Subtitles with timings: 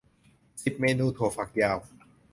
[0.63, 1.77] สิบ เมนูถั่วฝักยาว